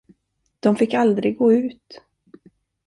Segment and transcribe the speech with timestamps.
[0.59, 2.01] De fick aldrig gå ut.